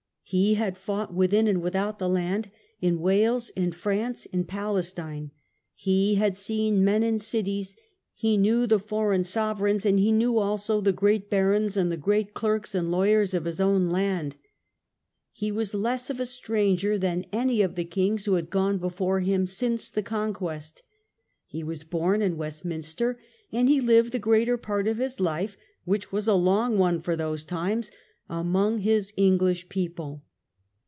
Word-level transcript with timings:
He 0.23 0.53
had 0.53 0.77
fought 0.77 1.13
within 1.13 1.45
and 1.45 1.61
without 1.61 1.99
the 1.99 2.07
land— 2.07 2.51
in 2.79 3.01
Wales, 3.01 3.49
in 3.49 3.73
France, 3.73 4.25
in 4.27 4.45
Palestine. 4.45 5.31
He 5.75 6.15
had 6.15 6.37
seen 6.37 6.85
men 6.85 7.03
and 7.03 7.21
cities. 7.21 7.75
He 8.13 8.37
knew 8.37 8.65
the 8.65 8.79
foreign 8.79 9.25
sovereigns, 9.25 9.85
and 9.85 9.99
he 9.99 10.09
knew 10.09 10.37
also 10.37 10.79
the 10.79 10.93
great 10.93 11.29
barons 11.29 11.75
and 11.75 11.91
the 11.91 11.97
great 11.97 12.33
clerks 12.33 12.73
and 12.73 12.89
lawyers 12.89 13.33
of 13.33 13.43
his 13.43 13.59
own 13.59 13.89
land. 13.89 14.37
He 15.33 15.51
was 15.51 15.73
less 15.73 16.09
of 16.09 16.21
a 16.21 16.25
stranger 16.25 16.97
than 16.97 17.25
any 17.33 17.61
of 17.61 17.75
the 17.75 17.83
kings 17.83 18.23
who 18.23 18.35
had 18.35 18.49
gone 18.49 18.77
before 18.77 19.19
him 19.19 19.45
since 19.45 19.89
the 19.89 20.01
Conquest. 20.01 20.81
He 21.45 21.61
was 21.61 21.83
bom 21.83 22.21
in 22.21 22.37
Westminster, 22.37 23.19
and 23.51 23.67
he 23.67 23.81
lived 23.81 24.13
the 24.13 24.17
greater 24.19 24.55
part 24.55 24.87
of 24.87 24.97
his 24.97 25.19
life 25.19 25.57
(which 25.83 26.13
was 26.13 26.25
a 26.25 26.35
long 26.35 26.77
one 26.77 27.01
for 27.01 27.17
those 27.17 27.43
times) 27.43 27.91
among 28.29 28.81
Jiis 28.81 29.11
English 29.17 29.67
people. 29.67 30.23